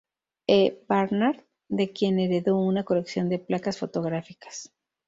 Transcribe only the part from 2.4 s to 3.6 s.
una colección de